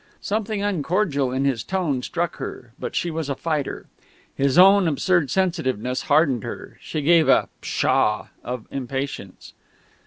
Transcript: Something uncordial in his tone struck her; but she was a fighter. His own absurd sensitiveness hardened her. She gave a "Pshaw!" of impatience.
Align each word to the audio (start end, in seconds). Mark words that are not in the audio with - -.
Something 0.19 0.63
uncordial 0.63 1.31
in 1.31 1.45
his 1.45 1.63
tone 1.63 2.01
struck 2.01 2.37
her; 2.37 2.73
but 2.79 2.95
she 2.95 3.11
was 3.11 3.29
a 3.29 3.35
fighter. 3.35 3.85
His 4.33 4.57
own 4.57 4.87
absurd 4.87 5.29
sensitiveness 5.29 6.01
hardened 6.09 6.41
her. 6.43 6.79
She 6.81 7.01
gave 7.03 7.29
a 7.29 7.49
"Pshaw!" 7.61 8.29
of 8.43 8.65
impatience. 8.71 9.53